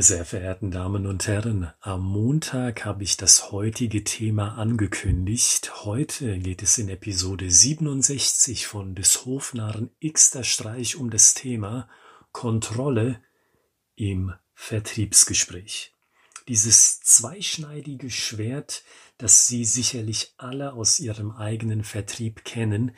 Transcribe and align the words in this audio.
Meine 0.00 0.06
sehr 0.06 0.24
verehrten 0.24 0.70
Damen 0.70 1.06
und 1.06 1.26
Herren, 1.26 1.70
am 1.80 2.00
Montag 2.00 2.86
habe 2.86 3.02
ich 3.02 3.18
das 3.18 3.52
heutige 3.52 4.02
Thema 4.02 4.56
angekündigt. 4.56 5.84
Heute 5.84 6.38
geht 6.38 6.62
es 6.62 6.78
in 6.78 6.88
Episode 6.88 7.50
67 7.50 8.66
von 8.66 8.94
des 8.94 9.26
Hofnarren 9.26 9.90
Xter 10.02 10.42
Streich 10.42 10.96
um 10.96 11.10
das 11.10 11.34
Thema 11.34 11.86
Kontrolle 12.32 13.20
im 13.94 14.32
Vertriebsgespräch. 14.54 15.94
Dieses 16.48 17.00
zweischneidige 17.00 18.08
Schwert, 18.08 18.84
das 19.18 19.48
Sie 19.48 19.66
sicherlich 19.66 20.32
alle 20.38 20.72
aus 20.72 20.98
Ihrem 20.98 21.30
eigenen 21.30 21.84
Vertrieb 21.84 22.46
kennen, 22.46 22.96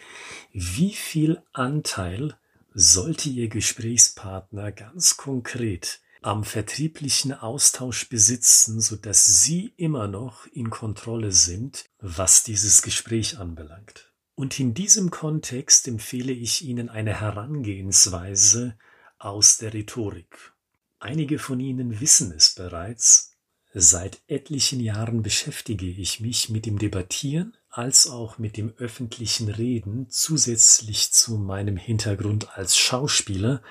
wie 0.52 0.94
viel 0.94 1.42
Anteil 1.52 2.38
sollte 2.74 3.28
Ihr 3.28 3.48
Gesprächspartner 3.48 4.70
ganz 4.70 5.16
konkret 5.16 5.98
am 6.22 6.44
vertrieblichen 6.44 7.32
Austausch 7.32 8.08
besitzen, 8.08 8.80
so 8.80 8.96
dass 8.96 9.42
Sie 9.42 9.74
immer 9.76 10.08
noch 10.08 10.46
in 10.46 10.70
Kontrolle 10.70 11.32
sind, 11.32 11.84
was 11.98 12.42
dieses 12.44 12.82
Gespräch 12.82 13.38
anbelangt. 13.38 14.12
Und 14.34 14.58
in 14.58 14.74
diesem 14.74 15.10
Kontext 15.10 15.86
empfehle 15.88 16.32
ich 16.32 16.62
Ihnen 16.62 16.88
eine 16.88 17.20
Herangehensweise 17.20 18.78
aus 19.18 19.58
der 19.58 19.74
Rhetorik. 19.74 20.52
Einige 20.98 21.38
von 21.38 21.60
Ihnen 21.60 22.00
wissen 22.00 22.32
es 22.32 22.54
bereits. 22.54 23.36
Seit 23.74 24.22
etlichen 24.26 24.80
Jahren 24.80 25.22
beschäftige 25.22 25.86
ich 25.86 26.20
mich 26.20 26.48
mit 26.50 26.66
dem 26.66 26.78
Debattieren 26.78 27.56
als 27.72 28.06
auch 28.06 28.36
mit 28.36 28.58
dem 28.58 28.74
öffentlichen 28.76 29.48
Reden 29.48 30.10
zusätzlich 30.10 31.10
zu 31.10 31.38
meinem 31.38 31.78
Hintergrund 31.78 32.56
als 32.56 32.76
Schauspieler 32.76 33.62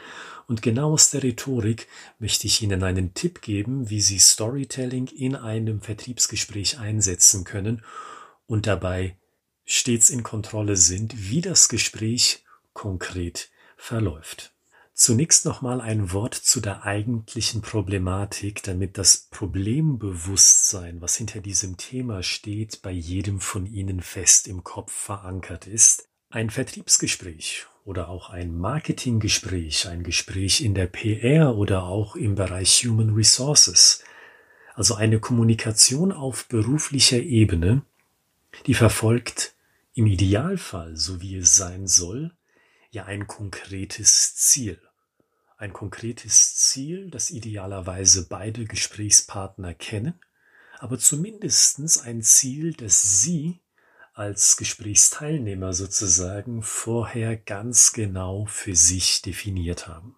und 0.47 0.63
genau 0.63 0.93
aus 0.93 1.11
der 1.11 1.21
Rhetorik 1.21 1.88
möchte 2.17 2.47
ich 2.47 2.63
Ihnen 2.63 2.81
einen 2.81 3.13
Tipp 3.13 3.41
geben, 3.41 3.91
wie 3.91 4.02
Sie 4.02 4.17
Storytelling 4.17 5.05
in 5.08 5.35
einem 5.35 5.81
Vertriebsgespräch 5.81 6.80
einsetzen 6.80 7.43
können 7.43 7.85
und 8.47 8.66
dabei 8.66 9.17
stets 9.66 10.09
in 10.09 10.23
Kontrolle 10.23 10.77
sind, 10.77 11.30
wie 11.30 11.41
das 11.41 11.69
Gespräch 11.69 12.43
konkret 12.73 13.52
verläuft. 13.77 14.50
Zunächst 15.03 15.45
nochmal 15.45 15.81
ein 15.81 16.11
Wort 16.11 16.35
zu 16.35 16.61
der 16.61 16.83
eigentlichen 16.83 17.63
Problematik, 17.63 18.61
damit 18.61 18.99
das 18.99 19.17
Problembewusstsein, 19.31 21.02
was 21.02 21.16
hinter 21.16 21.39
diesem 21.39 21.75
Thema 21.77 22.21
steht, 22.21 22.83
bei 22.83 22.91
jedem 22.91 23.39
von 23.39 23.66
Ihnen 23.66 24.02
fest 24.02 24.47
im 24.47 24.63
Kopf 24.63 24.93
verankert 24.93 25.66
ist. 25.66 26.08
Ein 26.30 26.52
Vertriebsgespräch 26.52 27.66
oder 27.83 28.09
auch 28.09 28.30
ein 28.30 28.55
Marketinggespräch, 28.55 29.88
ein 29.88 30.03
Gespräch 30.03 30.61
in 30.61 30.75
der 30.75 30.85
PR 30.85 31.55
oder 31.55 31.86
auch 31.86 32.15
im 32.15 32.36
Bereich 32.36 32.86
Human 32.86 33.15
Resources, 33.15 34.03
also 34.75 34.93
eine 34.93 35.19
Kommunikation 35.19 36.11
auf 36.11 36.47
beruflicher 36.47 37.17
Ebene, 37.17 37.81
die 38.67 38.75
verfolgt 38.75 39.55
im 39.95 40.05
Idealfall, 40.05 40.95
so 40.95 41.21
wie 41.21 41.38
es 41.38 41.55
sein 41.55 41.88
soll, 41.88 42.36
ja 42.91 43.05
ein 43.05 43.25
konkretes 43.25 44.36
Ziel. 44.36 44.80
Ein 45.62 45.73
konkretes 45.73 46.56
Ziel, 46.56 47.12
das 47.12 47.30
idealerweise 47.30 48.26
beide 48.28 48.66
Gesprächspartner 48.66 49.76
kennen, 49.76 50.16
aber 50.80 50.98
zumindestens 50.98 52.00
ein 52.00 52.23
Ziel, 52.23 52.73
das 52.73 53.22
Sie 53.22 53.59
als 54.16 54.58
Gesprächsteilnehmer 54.58 55.73
sozusagen 55.73 56.64
vorher 56.64 57.38
ganz 57.38 57.94
genau 57.94 58.48
für 58.48 58.76
sich 58.76 59.22
definiert 59.22 59.88
haben. 59.88 60.16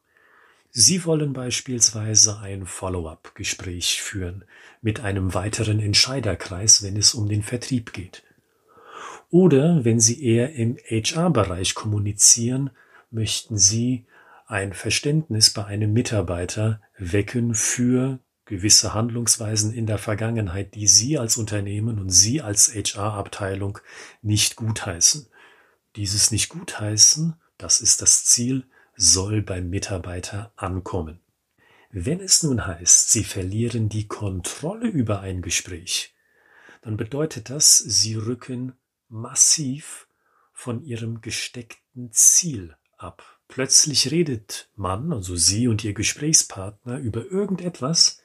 Sie 0.71 1.03
wollen 1.03 1.33
beispielsweise 1.33 2.39
ein 2.39 2.65
Follow-up-Gespräch 2.65 4.01
führen 4.01 4.45
mit 4.81 5.01
einem 5.01 5.33
weiteren 5.33 5.81
Entscheiderkreis, 5.81 6.83
wenn 6.83 6.95
es 6.95 7.13
um 7.13 7.27
den 7.27 7.43
Vertrieb 7.43 7.91
geht. 7.91 8.23
Oder 9.29 9.83
wenn 9.83 9.99
Sie 9.99 10.23
eher 10.23 10.53
im 10.53 10.77
HR-Bereich 10.77 11.75
kommunizieren, 11.75 12.69
möchten 13.11 13.57
Sie 13.57 14.05
ein 14.45 14.73
Verständnis 14.73 15.51
bei 15.51 15.65
einem 15.65 15.93
Mitarbeiter 15.93 16.81
wecken 16.97 17.55
für 17.55 18.19
gewisse 18.45 18.93
Handlungsweisen 18.93 19.73
in 19.73 19.85
der 19.85 19.97
Vergangenheit, 19.97 20.75
die 20.75 20.87
Sie 20.87 21.17
als 21.17 21.37
Unternehmen 21.37 21.99
und 21.99 22.09
Sie 22.09 22.41
als 22.41 22.73
HR-Abteilung 22.73 23.79
nicht 24.21 24.55
gutheißen. 24.55 25.27
Dieses 25.95 26.31
nicht 26.31 26.49
gutheißen, 26.49 27.35
das 27.57 27.81
ist 27.81 28.01
das 28.01 28.25
Ziel, 28.25 28.65
soll 28.95 29.41
beim 29.41 29.69
Mitarbeiter 29.69 30.51
ankommen. 30.55 31.19
Wenn 31.91 32.19
es 32.19 32.43
nun 32.43 32.65
heißt, 32.65 33.11
Sie 33.11 33.23
verlieren 33.23 33.87
die 33.87 34.07
Kontrolle 34.07 34.87
über 34.87 35.21
ein 35.21 35.41
Gespräch, 35.41 36.13
dann 36.81 36.97
bedeutet 36.97 37.49
das, 37.49 37.77
Sie 37.77 38.15
rücken 38.15 38.73
massiv 39.07 40.07
von 40.51 40.83
ihrem 40.83 41.21
gesteckten 41.21 42.11
Ziel 42.11 42.75
ab. 42.97 43.39
Plötzlich 43.53 44.09
redet 44.09 44.67
man, 44.75 45.13
also 45.13 45.35
Sie 45.35 45.67
und 45.67 45.83
Ihr 45.83 45.93
Gesprächspartner, 45.93 46.97
über 46.97 47.23
irgendetwas, 47.29 48.17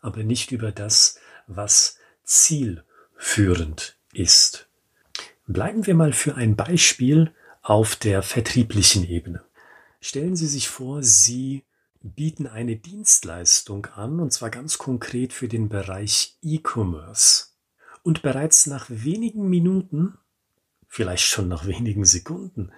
aber 0.00 0.22
nicht 0.22 0.52
über 0.52 0.70
das, 0.70 1.18
was 1.48 1.98
zielführend 2.22 3.96
ist. 4.12 4.68
Bleiben 5.48 5.88
wir 5.88 5.96
mal 5.96 6.12
für 6.12 6.36
ein 6.36 6.54
Beispiel 6.54 7.34
auf 7.62 7.96
der 7.96 8.22
vertrieblichen 8.22 9.02
Ebene. 9.02 9.42
Stellen 10.00 10.36
Sie 10.36 10.46
sich 10.46 10.68
vor, 10.68 11.02
Sie 11.02 11.64
bieten 12.00 12.46
eine 12.46 12.76
Dienstleistung 12.76 13.86
an, 13.86 14.20
und 14.20 14.32
zwar 14.32 14.50
ganz 14.50 14.78
konkret 14.78 15.32
für 15.32 15.48
den 15.48 15.68
Bereich 15.68 16.36
E-Commerce. 16.42 17.46
Und 18.04 18.22
bereits 18.22 18.66
nach 18.66 18.86
wenigen 18.88 19.48
Minuten, 19.48 20.16
vielleicht 20.86 21.24
schon 21.24 21.48
nach 21.48 21.66
wenigen 21.66 22.04
Sekunden, 22.04 22.70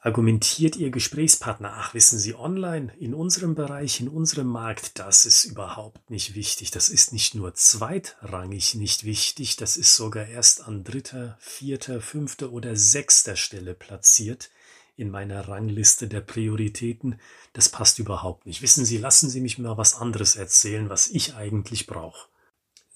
argumentiert 0.00 0.76
Ihr 0.76 0.90
Gesprächspartner, 0.90 1.72
ach 1.74 1.92
wissen 1.92 2.18
Sie, 2.18 2.34
online, 2.34 2.92
in 2.98 3.14
unserem 3.14 3.54
Bereich, 3.54 4.00
in 4.00 4.08
unserem 4.08 4.46
Markt, 4.46 4.98
das 4.98 5.26
ist 5.26 5.44
überhaupt 5.44 6.10
nicht 6.10 6.34
wichtig. 6.34 6.70
Das 6.70 6.88
ist 6.88 7.12
nicht 7.12 7.34
nur 7.34 7.54
zweitrangig 7.54 8.76
nicht 8.76 9.04
wichtig, 9.04 9.56
das 9.56 9.76
ist 9.76 9.96
sogar 9.96 10.26
erst 10.26 10.64
an 10.64 10.84
dritter, 10.84 11.36
vierter, 11.40 12.00
fünfter 12.00 12.52
oder 12.52 12.76
sechster 12.76 13.34
Stelle 13.34 13.74
platziert 13.74 14.50
in 14.96 15.10
meiner 15.10 15.48
Rangliste 15.48 16.08
der 16.08 16.20
Prioritäten. 16.20 17.20
Das 17.52 17.68
passt 17.68 17.98
überhaupt 17.98 18.46
nicht. 18.46 18.62
Wissen 18.62 18.84
Sie, 18.84 18.98
lassen 18.98 19.28
Sie 19.30 19.40
mich 19.40 19.58
mal 19.58 19.76
was 19.76 19.94
anderes 19.94 20.36
erzählen, 20.36 20.88
was 20.88 21.08
ich 21.08 21.34
eigentlich 21.34 21.86
brauche. 21.86 22.28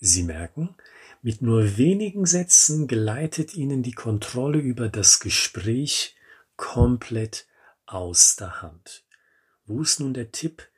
Sie 0.01 0.25
merken, 0.25 0.75
mit 1.23 1.43
nur 1.43 1.77
wenigen 1.79 2.27
Sätzen 2.27 2.89
geleitet 2.89 3.55
Ihnen 3.55 3.85
die 3.85 3.93
Kontrolle 3.93 4.59
über 4.59 4.89
das 4.89 5.21
Gespräch 5.21 6.17
komplett 6.57 7.47
aus 7.87 8.37
der 8.37 8.63
Hand. 8.63 9.05
Wo 9.67 9.83
ist 9.83 10.01
nun 10.01 10.15
der 10.15 10.33
Tipp 10.33 10.69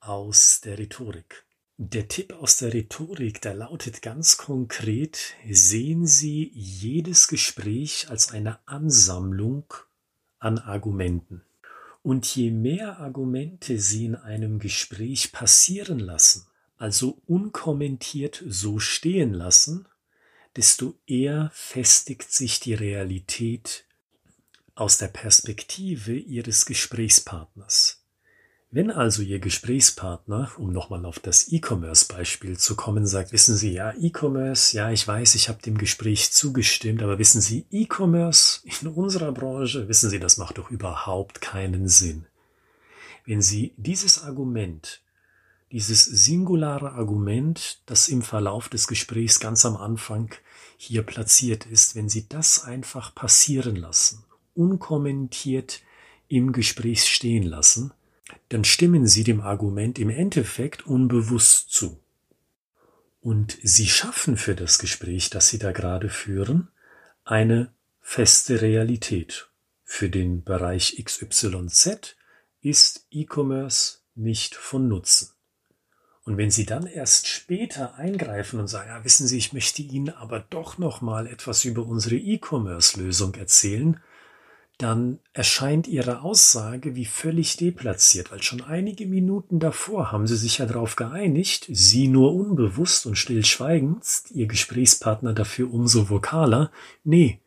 aus 0.00 0.60
der 0.60 0.78
Rhetorik? 0.78 1.44
Der 1.78 2.06
Tipp 2.06 2.32
aus 2.34 2.58
der 2.58 2.72
Rhetorik, 2.72 3.40
der 3.40 3.54
lautet 3.54 4.02
ganz 4.02 4.36
konkret, 4.36 5.34
sehen 5.50 6.06
Sie 6.06 6.52
jedes 6.54 7.28
Gespräch 7.28 8.08
als 8.08 8.30
eine 8.30 8.58
Ansammlung 8.68 9.64
an 10.38 10.58
Argumenten. 10.58 11.42
Und 12.02 12.26
je 12.34 12.50
mehr 12.50 12.98
Argumente 12.98 13.78
Sie 13.78 14.04
in 14.04 14.16
einem 14.16 14.58
Gespräch 14.58 15.32
passieren 15.32 15.98
lassen, 15.98 16.46
also 16.76 17.20
unkommentiert 17.26 18.42
so 18.46 18.78
stehen 18.78 19.32
lassen, 19.32 19.86
desto 20.56 20.94
eher 21.06 21.50
festigt 21.54 22.32
sich 22.32 22.60
die 22.60 22.74
Realität 22.74 23.84
aus 24.74 24.98
der 24.98 25.08
Perspektive 25.08 26.14
Ihres 26.14 26.66
Gesprächspartners. 26.66 28.02
Wenn 28.70 28.90
also 28.90 29.22
Ihr 29.22 29.38
Gesprächspartner, 29.38 30.50
um 30.56 30.72
nochmal 30.72 31.04
auf 31.04 31.18
das 31.18 31.52
E-Commerce-Beispiel 31.52 32.58
zu 32.58 32.74
kommen, 32.74 33.06
sagt, 33.06 33.32
wissen 33.32 33.54
Sie, 33.54 33.72
ja, 33.72 33.92
E-Commerce, 33.92 34.74
ja, 34.76 34.90
ich 34.90 35.06
weiß, 35.06 35.34
ich 35.34 35.50
habe 35.50 35.60
dem 35.60 35.76
Gespräch 35.76 36.32
zugestimmt, 36.32 37.02
aber 37.02 37.18
wissen 37.18 37.42
Sie, 37.42 37.66
E-Commerce 37.70 38.60
in 38.64 38.88
unserer 38.88 39.32
Branche, 39.32 39.88
wissen 39.88 40.08
Sie, 40.08 40.18
das 40.18 40.38
macht 40.38 40.56
doch 40.56 40.70
überhaupt 40.70 41.42
keinen 41.42 41.88
Sinn. 41.88 42.26
Wenn 43.26 43.42
Sie 43.42 43.74
dieses 43.76 44.22
Argument 44.22 45.02
dieses 45.72 46.04
singulare 46.04 46.92
Argument, 46.92 47.80
das 47.86 48.08
im 48.08 48.20
Verlauf 48.20 48.68
des 48.68 48.86
Gesprächs 48.86 49.40
ganz 49.40 49.64
am 49.64 49.76
Anfang 49.76 50.30
hier 50.76 51.02
platziert 51.02 51.64
ist, 51.64 51.94
wenn 51.94 52.10
Sie 52.10 52.28
das 52.28 52.64
einfach 52.64 53.14
passieren 53.14 53.76
lassen, 53.76 54.22
unkommentiert 54.54 55.82
im 56.28 56.52
Gespräch 56.52 57.04
stehen 57.04 57.42
lassen, 57.42 57.92
dann 58.48 58.64
stimmen 58.64 59.06
Sie 59.06 59.24
dem 59.24 59.40
Argument 59.40 59.98
im 59.98 60.10
Endeffekt 60.10 60.86
unbewusst 60.86 61.70
zu. 61.70 61.98
Und 63.20 63.56
Sie 63.62 63.86
schaffen 63.86 64.36
für 64.36 64.54
das 64.54 64.78
Gespräch, 64.78 65.30
das 65.30 65.48
Sie 65.48 65.58
da 65.58 65.72
gerade 65.72 66.08
führen, 66.08 66.68
eine 67.24 67.72
feste 68.00 68.60
Realität. 68.62 69.48
Für 69.84 70.08
den 70.10 70.42
Bereich 70.42 71.02
XYZ 71.02 72.16
ist 72.62 73.06
E-Commerce 73.10 73.98
nicht 74.14 74.54
von 74.54 74.88
Nutzen. 74.88 75.30
Und 76.24 76.36
wenn 76.36 76.50
Sie 76.50 76.66
dann 76.66 76.86
erst 76.86 77.26
später 77.26 77.96
eingreifen 77.96 78.60
und 78.60 78.68
sagen, 78.68 78.88
ja, 78.88 79.04
wissen 79.04 79.26
Sie, 79.26 79.38
ich 79.38 79.52
möchte 79.52 79.82
Ihnen 79.82 80.10
aber 80.10 80.40
doch 80.40 80.78
noch 80.78 81.00
mal 81.00 81.26
etwas 81.26 81.64
über 81.64 81.84
unsere 81.84 82.16
E-Commerce-Lösung 82.16 83.34
erzählen, 83.34 84.00
dann 84.78 85.20
erscheint 85.32 85.86
Ihre 85.86 86.22
Aussage 86.22 86.96
wie 86.96 87.04
völlig 87.04 87.56
deplatziert, 87.56 88.32
weil 88.32 88.42
schon 88.42 88.62
einige 88.62 89.06
Minuten 89.06 89.60
davor 89.60 90.10
haben 90.10 90.26
Sie 90.26 90.36
sich 90.36 90.58
ja 90.58 90.66
darauf 90.66 90.96
geeinigt, 90.96 91.66
Sie 91.70 92.08
nur 92.08 92.34
unbewusst 92.34 93.06
und 93.06 93.16
stillschweigend, 93.16 94.04
Ihr 94.30 94.46
Gesprächspartner 94.46 95.34
dafür 95.34 95.72
umso 95.72 96.10
vokaler, 96.10 96.70
nee, 97.04 97.40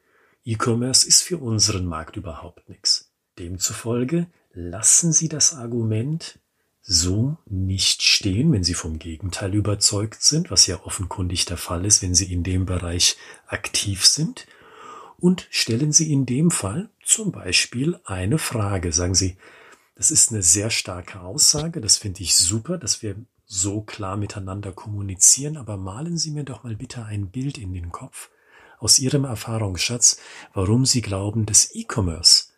E-Commerce 0.46 1.08
ist 1.08 1.24
für 1.24 1.40
unseren 1.40 1.86
Markt 1.86 2.18
überhaupt 2.18 2.70
nichts. 2.70 3.12
Demzufolge 3.40 4.28
lassen 4.54 5.12
Sie 5.12 5.28
das 5.28 5.56
Argument 5.56 6.40
so 6.82 7.38
nicht 7.48 8.04
stehen, 8.04 8.52
wenn 8.52 8.64
Sie 8.64 8.76
vom 8.76 9.00
Gegenteil 9.00 9.56
überzeugt 9.56 10.22
sind, 10.22 10.52
was 10.52 10.68
ja 10.68 10.84
offenkundig 10.84 11.46
der 11.46 11.58
Fall 11.58 11.84
ist, 11.84 12.04
wenn 12.04 12.14
Sie 12.14 12.32
in 12.32 12.44
dem 12.44 12.68
Bereich 12.68 13.18
aktiv 13.48 14.06
sind, 14.06 14.46
und 15.26 15.48
stellen 15.50 15.92
Sie 15.92 16.14
in 16.14 16.28
dem 16.28 16.52
Fall 16.52 16.88
zum 17.04 17.32
Beispiel 17.32 18.00
eine 18.06 18.38
Frage. 18.38 18.94
Sagen 18.94 19.16
Sie, 19.16 19.38
das 19.96 20.12
ist 20.12 20.32
eine 20.32 20.44
sehr 20.44 20.70
starke 20.70 21.22
Aussage, 21.22 21.82
das 21.82 21.98
finde 21.98 22.22
ich 22.22 22.36
super, 22.36 22.78
dass 22.78 23.02
wir 23.02 23.16
so 23.48 23.82
klar 23.82 24.18
miteinander 24.18 24.72
kommunizieren, 24.72 25.58
aber 25.58 25.78
malen 25.78 26.20
Sie 26.20 26.30
mir 26.30 26.44
doch 26.44 26.64
mal 26.64 26.76
bitte 26.76 27.06
ein 27.06 27.32
Bild 27.32 27.58
in 27.58 27.74
den 27.74 27.92
Kopf 27.92 28.30
aus 28.78 29.00
Ihrem 29.00 29.26
Erfahrungsschatz, 29.26 30.20
warum 30.54 30.86
Sie 30.86 31.02
glauben, 31.02 31.48
dass 31.48 31.74
E-Commerce 31.74 32.50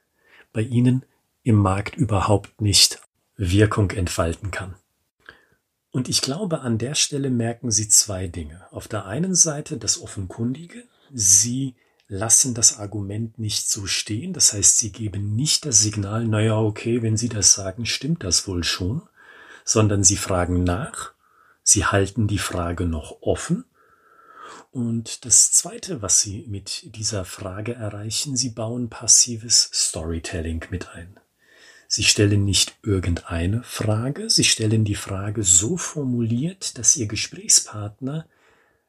bei 0.51 0.59
Ihnen 0.59 1.05
im 1.43 1.55
Markt 1.55 1.95
überhaupt 1.95 2.59
nicht 2.59 2.99
Wirkung 3.37 3.91
entfalten 3.91 4.51
kann. 4.51 4.75
Und 5.91 6.09
ich 6.09 6.21
glaube, 6.21 6.59
an 6.59 6.77
der 6.77 6.95
Stelle 6.95 7.29
merken 7.29 7.71
Sie 7.71 7.87
zwei 7.87 8.27
Dinge. 8.27 8.67
Auf 8.71 8.89
der 8.89 9.05
einen 9.05 9.35
Seite 9.35 9.77
das 9.77 10.01
Offenkundige. 10.01 10.83
Sie 11.13 11.73
lassen 12.07 12.53
das 12.53 12.79
Argument 12.79 13.37
nicht 13.37 13.69
so 13.69 13.85
stehen. 13.85 14.33
Das 14.33 14.53
heißt, 14.53 14.79
Sie 14.79 14.91
geben 14.91 15.35
nicht 15.35 15.65
das 15.65 15.79
Signal, 15.79 16.25
naja, 16.25 16.57
okay, 16.59 17.01
wenn 17.01 17.17
Sie 17.17 17.29
das 17.29 17.53
sagen, 17.53 17.85
stimmt 17.85 18.23
das 18.23 18.47
wohl 18.47 18.63
schon, 18.63 19.01
sondern 19.63 20.03
Sie 20.03 20.17
fragen 20.17 20.63
nach. 20.63 21.13
Sie 21.63 21.85
halten 21.85 22.27
die 22.27 22.39
Frage 22.39 22.85
noch 22.85 23.21
offen. 23.21 23.65
Und 24.71 25.25
das 25.25 25.51
Zweite, 25.51 26.01
was 26.01 26.21
Sie 26.21 26.45
mit 26.47 26.95
dieser 26.95 27.25
Frage 27.25 27.73
erreichen, 27.73 28.37
Sie 28.37 28.49
bauen 28.49 28.89
passives 28.89 29.69
Storytelling 29.73 30.65
mit 30.69 30.89
ein. 30.89 31.19
Sie 31.89 32.03
stellen 32.03 32.43
nicht 32.43 32.77
irgendeine 32.83 33.63
Frage, 33.63 34.29
Sie 34.29 34.43
stellen 34.43 34.83
die 34.83 34.95
Frage 34.95 35.43
so 35.43 35.77
formuliert, 35.77 36.77
dass 36.77 36.97
Ihr 36.97 37.07
Gesprächspartner 37.07 38.27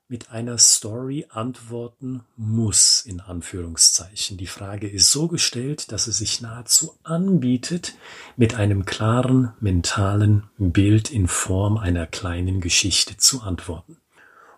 mit 0.08 0.31
einer 0.31 0.56
Story 0.56 1.26
antworten 1.28 2.22
muss, 2.37 3.02
in 3.02 3.20
Anführungszeichen. 3.20 4.38
Die 4.38 4.46
Frage 4.46 4.88
ist 4.88 5.12
so 5.12 5.28
gestellt, 5.28 5.93
dass 5.93 6.06
es 6.06 6.19
sich 6.19 6.40
nahezu 6.40 6.99
anbietet, 7.02 7.94
mit 8.37 8.55
einem 8.55 8.87
klaren 8.87 9.52
mentalen 9.60 10.44
Bild 10.56 11.10
in 11.10 11.28
Form 11.28 11.76
einer 11.76 12.06
kleinen 12.06 12.62
Geschichte 12.62 13.19
zu 13.19 13.43
antworten. 13.43 13.99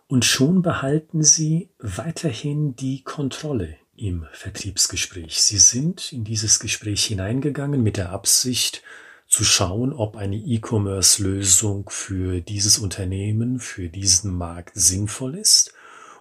Und 0.07 0.25
schon 0.25 0.63
behalten 0.63 1.25
Sie 1.25 1.69
weiterhin 1.79 2.77
die 2.77 3.03
Kontrolle 3.03 3.77
im 3.97 4.27
Vertriebsgespräch. 4.33 5.43
Sie 5.43 5.59
sind 5.59 6.13
in 6.13 6.25
dieses 6.25 6.61
Gespräch 6.61 7.05
hineingegangen 7.05 7.83
mit 7.83 7.97
der 7.97 8.11
Absicht 8.11 8.83
zu 9.31 9.45
schauen, 9.45 9.93
ob 9.93 10.17
eine 10.17 10.37
E-Commerce-Lösung 10.37 11.89
für 11.89 12.41
dieses 12.41 12.79
Unternehmen, 12.79 13.61
für 13.61 13.89
diesen 13.89 14.35
Markt 14.35 14.73
sinnvoll 14.75 15.37
ist. 15.37 15.73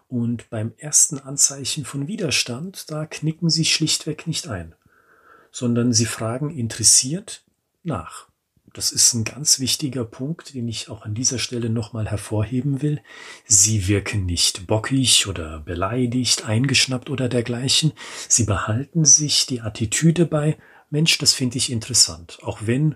Und 0.07 0.49
beim 0.51 0.73
ersten 0.77 1.19
Anzeichen 1.19 1.85
von 1.85 2.07
Widerstand, 2.07 2.89
da 2.91 3.07
knicken 3.07 3.49
Sie 3.49 3.65
schlichtweg 3.65 4.27
nicht 4.27 4.47
ein, 4.47 4.75
sondern 5.51 5.91
Sie 5.91 6.05
fragen 6.05 6.51
interessiert 6.51 7.43
nach. 7.83 8.27
Das 8.73 8.91
ist 8.91 9.15
ein 9.15 9.23
ganz 9.23 9.59
wichtiger 9.59 10.05
Punkt, 10.05 10.53
den 10.53 10.67
ich 10.67 10.89
auch 10.89 11.01
an 11.01 11.15
dieser 11.15 11.39
Stelle 11.39 11.71
nochmal 11.71 12.07
hervorheben 12.07 12.83
will. 12.83 13.01
Sie 13.45 13.87
wirken 13.87 14.27
nicht 14.27 14.67
bockig 14.67 15.25
oder 15.25 15.59
beleidigt, 15.61 16.45
eingeschnappt 16.45 17.09
oder 17.09 17.27
dergleichen. 17.27 17.93
Sie 18.27 18.43
behalten 18.43 19.05
sich 19.05 19.47
die 19.47 19.61
Attitüde 19.61 20.27
bei, 20.27 20.57
Mensch, 20.89 21.17
das 21.17 21.33
finde 21.33 21.57
ich 21.57 21.71
interessant. 21.71 22.39
Auch 22.43 22.59
wenn 22.65 22.95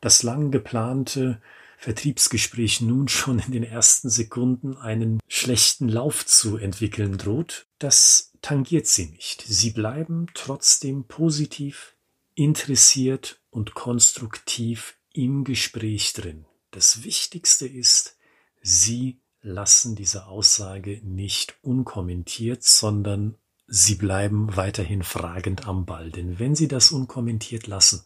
das 0.00 0.22
lang 0.22 0.50
geplante 0.50 1.40
Vertriebsgespräch 1.78 2.80
nun 2.80 3.08
schon 3.08 3.40
in 3.40 3.52
den 3.52 3.64
ersten 3.64 4.08
Sekunden 4.08 4.76
einen 4.76 5.20
schlechten 5.26 5.88
Lauf 5.88 6.24
zu 6.24 6.56
entwickeln 6.56 7.18
droht, 7.18 7.66
das 7.78 8.32
tangiert 8.40 8.86
sie 8.86 9.06
nicht. 9.06 9.42
Sie 9.42 9.70
bleiben 9.70 10.26
trotzdem 10.34 11.04
positiv, 11.04 11.96
interessiert 12.34 13.40
und 13.50 13.74
konstruktiv 13.74 14.96
im 15.12 15.44
Gespräch 15.44 16.12
drin. 16.12 16.46
Das 16.70 17.04
Wichtigste 17.04 17.66
ist, 17.66 18.16
Sie 18.64 19.20
lassen 19.42 19.96
diese 19.96 20.26
Aussage 20.26 21.00
nicht 21.02 21.56
unkommentiert, 21.62 22.62
sondern 22.62 23.34
Sie 23.74 23.94
bleiben 23.94 24.54
weiterhin 24.54 25.02
fragend 25.02 25.66
am 25.66 25.86
Ball. 25.86 26.10
Denn 26.10 26.38
wenn 26.38 26.54
Sie 26.54 26.68
das 26.68 26.92
unkommentiert 26.92 27.66
lassen, 27.66 28.04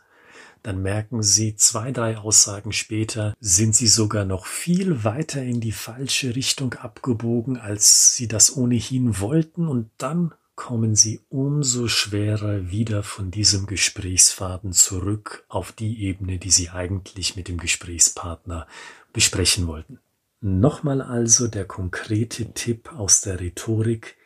dann 0.63 0.81
merken 0.81 1.25
Sie 1.25 1.57
zwei, 1.57 1.91
drei 1.91 2.19
Aussagen 2.19 2.71
später, 2.71 3.35
sind 3.41 3.75
Sie 3.75 3.89
sogar 3.89 4.25
noch 4.25 4.47
viel 4.47 5.03
weiter 5.03 5.43
in 5.43 5.61
die 5.61 5.73
falsche 5.73 6.37
Richtung 6.37 6.75
abgebogen, 6.75 7.57
als 7.57 8.15
Sie 8.15 8.29
das 8.29 8.57
ohnehin 8.57 9.19
wollten, 9.19 9.67
und 9.67 9.91
dann 9.99 10.33
kommen 10.55 10.95
Sie 10.95 11.23
umso 11.31 11.89
schwerer 11.89 12.71
wieder 12.71 13.03
von 13.03 13.33
diesem 13.33 13.67
Gesprächsfaden 13.67 14.73
zurück 14.73 15.45
auf 15.49 15.73
die 15.73 16.01
Ebene, 16.05 16.39
die 16.39 16.53
Sie 16.53 16.71
eigentlich 16.71 17.35
mit 17.35 17.49
dem 17.49 17.59
Gesprächspartner 17.59 18.69
besprechen 19.13 19.67
wollten. 19.67 19.99
Nochmal 20.41 21.03
also 21.03 21.49
der 21.49 21.65
konkrete 21.65 22.53
Tipp 22.53 22.93
aus 22.93 23.21
der 23.21 23.41
Rhetorik. 23.41 24.17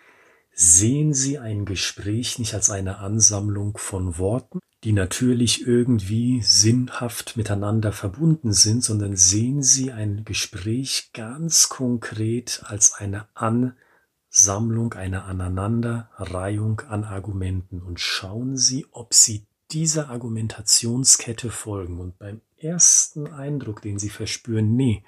Sehen 0.52 1.14
Sie 1.14 1.38
ein 1.38 1.64
Gespräch 1.64 2.38
nicht 2.38 2.54
als 2.54 2.70
eine 2.70 2.98
Ansammlung 2.98 3.78
von 3.78 4.18
Worten, 4.18 4.58
die 4.84 4.92
natürlich 4.92 5.66
irgendwie 5.66 6.42
sinnhaft 6.42 7.36
miteinander 7.36 7.92
verbunden 7.92 8.52
sind, 8.52 8.84
sondern 8.84 9.16
sehen 9.16 9.62
Sie 9.62 9.92
ein 9.92 10.24
Gespräch 10.24 11.10
ganz 11.12 11.68
konkret 11.68 12.62
als 12.66 12.94
eine 12.94 13.26
Ansammlung 13.34 13.76
Sammlung, 14.30 14.94
eine 14.94 15.24
Aneinanderreihung 15.24 16.80
an 16.88 17.02
Argumenten. 17.04 17.82
Und 17.82 17.98
schauen 17.98 18.56
Sie, 18.56 18.86
ob 18.92 19.12
Sie 19.12 19.44
dieser 19.72 20.08
Argumentationskette 20.08 21.50
folgen. 21.50 21.98
Und 21.98 22.18
beim 22.18 22.40
ersten 22.56 23.26
Eindruck, 23.26 23.82
den 23.82 23.98
Sie 23.98 24.08
verspüren, 24.08 24.76
nee, 24.76 25.02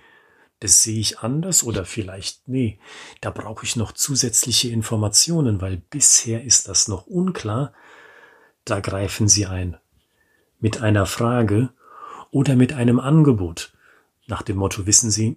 das 0.63 0.85
sehe 0.85 1.01
ich 1.01 1.19
anders 1.19 1.65
oder 1.65 1.85
vielleicht, 1.85 2.47
nee, 2.47 2.79
da 3.21 3.31
brauche 3.31 3.65
ich 3.67 3.75
noch 3.75 3.91
zusätzliche 3.91 4.69
Informationen, 4.69 5.61
weil 5.61 5.77
bisher 5.77 6.45
ist 6.45 6.69
das 6.69 6.87
noch 6.87 7.09
unklar, 7.09 7.73
da 8.65 8.79
greifen 8.79 9.27
Sie 9.27 9.47
ein. 9.47 9.77
Mit 10.61 10.81
einer 10.81 11.05
Frage 11.05 11.71
oder 12.31 12.55
mit 12.55 12.75
einem 12.75 13.01
Angebot. 13.01 13.73
Nach 14.29 14.43
dem 14.43 14.59
Motto, 14.59 14.87
wissen 14.87 15.11
Sie, 15.11 15.37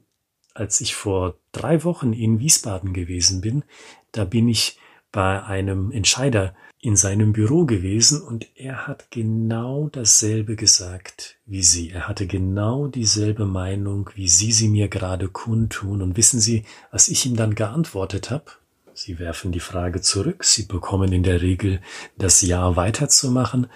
als 0.53 0.79
ich 0.79 0.93
vor 0.93 1.39
drei 1.51 1.83
Wochen 1.83 2.13
in 2.13 2.39
Wiesbaden 2.39 2.93
gewesen 2.93 3.41
bin, 3.41 3.63
da 4.11 4.25
bin 4.25 4.47
ich 4.47 4.77
bei 5.15 5.41
einem 5.45 5.93
Entscheider 5.93 6.53
in 6.81 6.97
seinem 6.97 7.31
Büro 7.31 7.65
gewesen 7.65 8.21
und 8.21 8.47
er 8.57 8.85
hat 8.85 9.11
genau 9.11 9.87
dasselbe 9.87 10.57
gesagt 10.57 11.37
wie 11.45 11.63
Sie. 11.63 11.89
Er 11.89 12.09
hatte 12.09 12.27
genau 12.27 12.87
dieselbe 12.87 13.45
Meinung, 13.45 14.09
wie 14.15 14.27
Sie 14.27 14.51
sie 14.51 14.67
mir 14.67 14.89
gerade 14.89 15.29
kundtun. 15.29 16.01
Und 16.01 16.17
wissen 16.17 16.41
Sie, 16.41 16.65
was 16.91 17.07
ich 17.07 17.25
ihm 17.25 17.37
dann 17.37 17.55
geantwortet 17.55 18.29
habe? 18.29 18.51
Sie 18.93 19.17
werfen 19.17 19.53
die 19.53 19.61
Frage 19.61 20.01
zurück, 20.01 20.43
Sie 20.43 20.63
bekommen 20.63 21.13
in 21.13 21.23
der 21.23 21.41
Regel 21.41 21.79
das 22.17 22.41
Ja 22.41 22.75
weiterzumachen 22.75 23.67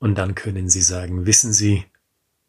und 0.00 0.18
dann 0.18 0.34
können 0.34 0.68
Sie 0.68 0.82
sagen, 0.82 1.26
wissen 1.26 1.52
Sie, 1.52 1.84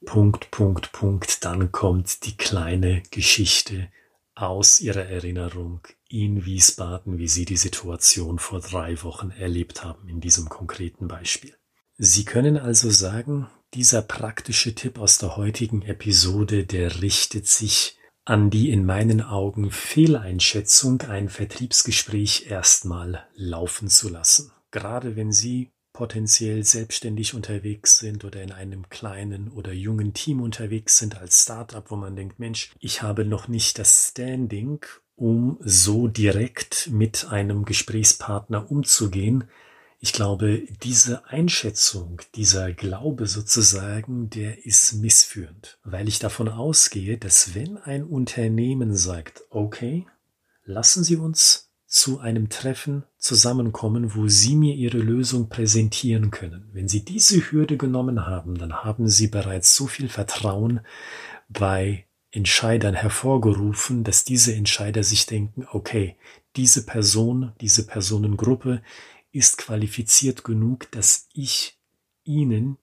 Punkt, 0.08 0.50
Punkt, 0.50 0.92
Punkt, 0.92 1.46
dann 1.46 1.72
kommt 1.72 2.26
die 2.26 2.36
kleine 2.36 3.04
Geschichte 3.12 3.90
aus 4.34 4.80
Ihrer 4.80 5.06
Erinnerung 5.06 5.82
in 6.10 6.46
Wiesbaden, 6.46 7.18
wie 7.18 7.28
Sie 7.28 7.46
die 7.46 7.58
Situation 7.58 8.40
vor 8.40 8.62
drei 8.62 9.02
Wochen 9.04 9.32
erlebt 9.32 9.84
haben 9.84 10.08
in 10.08 10.20
diesem 10.20 10.50
konkreten 10.50 11.08
Beispiel. 11.08 11.56
Sie 11.98 12.26
können 12.26 12.58
also 12.58 12.90
sagen, 12.90 13.48
dieser 13.74 14.02
praktische 14.02 14.76
Tipp 14.76 15.00
aus 15.00 15.18
der 15.18 15.36
heutigen 15.36 15.82
Episode, 15.82 16.66
der 16.66 17.02
richtet 17.02 17.48
sich 17.48 17.98
an 18.24 18.50
die 18.50 18.72
in 18.72 18.86
meinen 18.86 19.22
Augen 19.22 19.72
Fehleinschätzung, 19.72 21.02
ein 21.02 21.30
Vertriebsgespräch 21.30 22.48
erstmal 22.50 23.26
laufen 23.36 23.88
zu 23.88 24.10
lassen. 24.10 24.52
Gerade 24.70 25.16
wenn 25.16 25.32
Sie 25.32 25.72
potenziell 25.94 26.64
selbstständig 26.64 27.34
unterwegs 27.34 27.98
sind 27.98 28.24
oder 28.24 28.44
in 28.44 28.52
einem 28.52 28.90
kleinen 28.90 29.50
oder 29.50 29.72
jungen 29.72 30.14
Team 30.14 30.42
unterwegs 30.42 30.98
sind 30.98 31.18
als 31.18 31.42
Startup, 31.42 31.90
wo 31.90 31.96
man 31.96 32.16
denkt, 32.16 32.38
Mensch, 32.38 32.72
ich 32.80 33.02
habe 33.02 33.26
noch 33.26 33.48
nicht 33.48 33.80
das 33.80 34.10
Standing, 34.10 34.86
um 35.18 35.58
so 35.62 36.08
direkt 36.08 36.90
mit 36.92 37.26
einem 37.30 37.66
Gesprächspartner 37.66 38.72
umzugehen. 38.72 39.46
Ich 40.00 40.14
glaube, 40.14 40.62
diese 40.84 41.28
Einschätzung, 41.28 42.22
dieser 42.36 42.72
Glaube 42.72 43.26
sozusagen, 43.26 44.30
der 44.30 44.66
ist 44.66 44.94
missführend, 44.94 45.80
weil 45.84 46.08
ich 46.08 46.20
davon 46.20 46.48
ausgehe, 46.48 47.18
dass 47.18 47.56
wenn 47.56 47.78
ein 47.78 48.04
Unternehmen 48.04 48.96
sagt, 48.96 49.42
okay, 49.50 50.06
lassen 50.64 51.04
Sie 51.04 51.16
uns 51.16 51.72
zu 51.88 52.20
einem 52.20 52.50
Treffen 52.50 53.04
zusammenkommen, 53.18 54.14
wo 54.14 54.28
Sie 54.28 54.56
mir 54.56 54.76
Ihre 54.76 55.00
Lösung 55.00 55.50
präsentieren 55.50 56.30
können. 56.30 56.70
Wenn 56.74 56.88
Sie 56.88 57.04
diese 57.04 57.52
Hürde 57.52 57.78
genommen 57.78 58.28
haben, 58.28 58.56
dann 58.60 58.84
haben 58.84 59.08
Sie 59.08 59.28
bereits 59.28 59.76
so 59.76 59.88
viel 59.88 60.10
Vertrauen 60.10 60.82
bei 61.50 62.07
Entscheidern 62.38 62.94
hervorgerufen, 62.94 64.04
dass 64.04 64.24
diese 64.24 64.54
Entscheider 64.54 65.04
sich 65.04 65.26
denken, 65.26 65.68
okay, 65.72 66.16
diese 66.56 66.86
Person, 66.86 67.52
diese 67.60 67.86
Personengruppe 67.86 68.82
ist 69.32 69.58
qualifiziert 69.58 70.44
genug, 70.44 70.90
dass 70.92 71.28
ich 71.34 71.80
Ihnen 72.24 72.78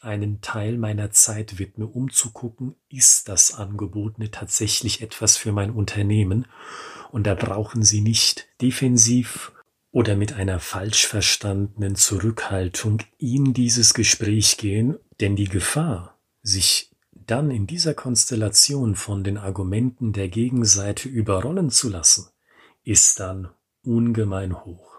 einen 0.00 0.40
Teil 0.40 0.76
meiner 0.76 1.10
Zeit 1.12 1.58
widme, 1.58 1.86
um 1.86 2.10
zu 2.10 2.32
gucken, 2.32 2.74
ist 2.88 3.28
das 3.28 3.54
Angebotene 3.54 4.30
tatsächlich 4.30 5.02
etwas 5.02 5.36
für 5.36 5.52
mein 5.52 5.70
Unternehmen? 5.70 6.46
Und 7.12 7.26
da 7.26 7.34
brauchen 7.34 7.82
Sie 7.82 8.00
nicht 8.00 8.48
defensiv 8.60 9.52
oder 9.92 10.16
mit 10.16 10.32
einer 10.32 10.58
falsch 10.58 11.06
verstandenen 11.06 11.94
Zurückhaltung 11.94 13.02
in 13.18 13.54
dieses 13.54 13.94
Gespräch 13.94 14.56
gehen, 14.58 14.98
denn 15.20 15.36
die 15.36 15.48
Gefahr, 15.48 16.18
sich 16.42 16.90
dann 17.26 17.50
in 17.50 17.66
dieser 17.66 17.94
Konstellation 17.94 18.94
von 18.94 19.24
den 19.24 19.38
Argumenten 19.38 20.12
der 20.12 20.28
Gegenseite 20.28 21.08
überrollen 21.08 21.70
zu 21.70 21.88
lassen, 21.88 22.28
ist 22.84 23.20
dann 23.20 23.48
ungemein 23.82 24.64
hoch. 24.64 24.96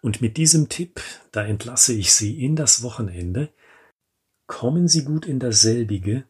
Und 0.00 0.20
mit 0.20 0.36
diesem 0.36 0.68
Tipp, 0.68 1.00
da 1.30 1.44
entlasse 1.44 1.92
ich 1.92 2.12
Sie 2.12 2.44
in 2.44 2.56
das 2.56 2.82
Wochenende, 2.82 3.52
kommen 4.46 4.88
Sie 4.88 5.04
gut 5.04 5.26
in 5.26 5.38
dasselbige, 5.38 6.24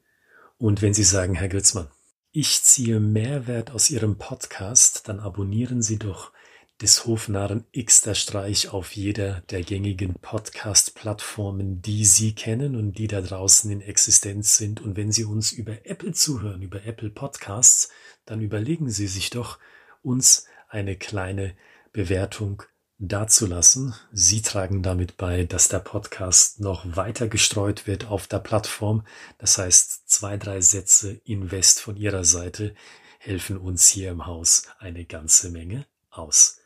und 0.59 0.81
wenn 0.81 0.95
Sie 0.95 1.03
sagen, 1.03 1.35
Herr 1.35 1.49
Götzmann, 1.49 1.89
ich 2.31 2.63
ziehe 2.63 3.01
Mehrwert 3.01 3.73
aus 3.73 3.91
Ihrem 3.91 4.17
Podcast, 4.17 5.09
dann 5.09 5.21
abonnieren 5.21 5.83
Sie 5.83 5.99
doch 5.99 6.33
des 6.81 7.07
Hofnarren 7.07 7.65
Xter 7.73 8.15
Streich 8.15 8.71
auf 8.71 8.97
jeder 8.97 9.43
der 9.51 9.63
gängigen 9.63 10.15
Podcast-Plattformen, 10.15 11.81
die 11.83 12.05
Sie 12.05 12.35
kennen 12.35 12.75
und 12.75 12.99
die 12.99 13.07
da 13.07 13.21
draußen 13.21 13.71
in 13.71 13.81
Existenz 13.81 14.57
sind. 14.57 14.81
Und 14.81 14.97
wenn 14.97 15.13
Sie 15.13 15.25
uns 15.25 15.53
über 15.53 15.87
Apple 15.87 16.13
zuhören, 16.13 16.63
über 16.63 16.85
Apple 16.85 17.11
Podcasts, 17.11 17.91
dann 18.25 18.41
überlegen 18.41 18.91
Sie 18.91 19.07
sich 19.07 19.31
doch, 19.31 19.59
uns 20.03 20.47
eine 20.69 20.97
kleine 20.97 21.55
Bewertung 21.93 22.65
dazulassen. 22.99 23.95
Sie 24.13 24.43
tragen 24.43 24.83
damit 24.83 25.17
bei, 25.17 25.45
dass 25.45 25.69
der 25.69 25.81
Podcast 25.81 26.61
noch 26.61 26.85
weiter 26.97 27.29
gestreut 27.29 27.87
wird 27.87 28.07
auf 28.07 28.27
der 28.27 28.39
Plattform. 28.39 29.05
Das 29.39 29.59
heißt, 29.59 30.09
zwei, 30.09 30.37
drei 30.37 30.61
Sätze 30.61 31.21
Invest 31.25 31.81
von 31.81 31.97
Ihrer 31.97 32.25
Seite 32.25 32.75
helfen 33.19 33.59
uns 33.59 33.89
hier 33.89 34.11
im 34.11 34.27
Haus 34.27 34.69
eine 34.79 35.05
ganze 35.05 35.51
Menge 35.51 35.87
aus. 36.11 36.62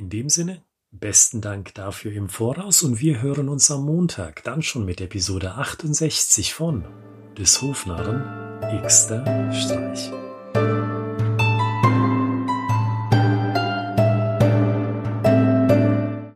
In 0.00 0.08
dem 0.08 0.30
Sinne, 0.30 0.62
besten 0.92 1.42
Dank 1.42 1.74
dafür 1.74 2.12
im 2.12 2.30
Voraus 2.30 2.82
und 2.82 3.02
wir 3.02 3.20
hören 3.20 3.50
uns 3.50 3.70
am 3.70 3.84
Montag 3.84 4.42
dann 4.44 4.62
schon 4.62 4.86
mit 4.86 5.02
Episode 5.02 5.56
68 5.56 6.54
von 6.54 6.86
des 7.36 7.60
Hofnarren 7.60 8.80
Xter 8.82 9.52
Streich. 9.52 10.10